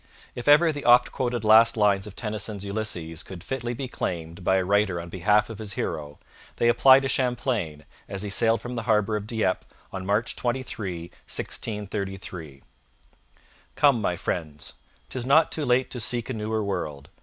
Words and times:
If 0.33 0.47
ever 0.47 0.71
the 0.71 0.83
oft 0.83 1.11
quoted 1.11 1.43
last 1.43 1.77
lines 1.77 2.07
of 2.07 2.15
Tennyson's 2.15 2.65
Ulysses 2.65 3.21
could 3.21 3.43
fitly 3.43 3.75
be 3.75 3.87
claimed 3.87 4.43
by 4.43 4.55
a 4.55 4.63
writer 4.65 4.99
on 4.99 5.09
behalf 5.09 5.47
of 5.47 5.59
his 5.59 5.73
hero, 5.73 6.17
they 6.55 6.69
apply 6.69 7.01
to 7.01 7.07
Champlain 7.07 7.85
as 8.09 8.23
he 8.23 8.31
sailed 8.31 8.61
from 8.61 8.73
the 8.73 8.81
harbour 8.89 9.15
of 9.15 9.27
Dieppe 9.27 9.63
on 9.93 10.03
March 10.03 10.35
23, 10.35 11.01
1633. 11.29 12.63
Come, 13.75 14.01
my 14.01 14.15
friends, 14.15 14.73
'Tis 15.09 15.23
not 15.23 15.51
too 15.51 15.65
late 15.65 15.91
to 15.91 15.99
seek 15.99 16.31
a 16.31 16.33
newer 16.33 16.63
world. 16.63 17.09